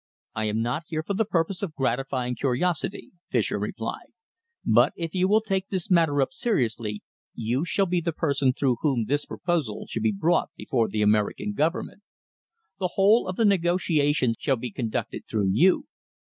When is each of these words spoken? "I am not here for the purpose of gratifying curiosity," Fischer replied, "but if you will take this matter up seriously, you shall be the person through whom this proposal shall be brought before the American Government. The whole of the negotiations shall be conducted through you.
"I 0.33 0.45
am 0.45 0.63
not 0.63 0.85
here 0.87 1.03
for 1.03 1.13
the 1.13 1.25
purpose 1.25 1.61
of 1.61 1.75
gratifying 1.75 2.33
curiosity," 2.33 3.11
Fischer 3.29 3.59
replied, 3.59 4.07
"but 4.65 4.93
if 4.95 5.13
you 5.13 5.27
will 5.27 5.41
take 5.41 5.69
this 5.69 5.91
matter 5.91 6.23
up 6.23 6.33
seriously, 6.33 7.03
you 7.35 7.65
shall 7.65 7.85
be 7.85 8.01
the 8.01 8.11
person 8.11 8.51
through 8.51 8.77
whom 8.81 9.05
this 9.05 9.27
proposal 9.27 9.85
shall 9.87 10.01
be 10.01 10.11
brought 10.11 10.49
before 10.55 10.87
the 10.87 11.03
American 11.03 11.53
Government. 11.53 12.01
The 12.79 12.93
whole 12.95 13.27
of 13.27 13.35
the 13.35 13.45
negotiations 13.45 14.37
shall 14.39 14.57
be 14.57 14.71
conducted 14.71 15.25
through 15.29 15.49
you. 15.51 15.85